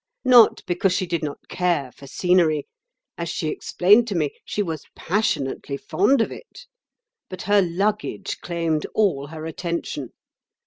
Not 0.25 0.63
because 0.65 0.93
she 0.93 1.05
did 1.05 1.21
not 1.21 1.47
care 1.47 1.91
for 1.91 2.07
scenery. 2.07 2.65
As 3.19 3.29
she 3.29 3.49
explained 3.49 4.07
to 4.07 4.15
me, 4.15 4.31
she 4.43 4.63
was 4.63 4.87
passionately 4.95 5.77
fond 5.77 6.21
of 6.21 6.31
it. 6.31 6.65
But 7.29 7.43
her 7.43 7.61
luggage 7.61 8.39
claimed 8.41 8.87
all 8.95 9.27
her 9.27 9.45
attention. 9.45 10.11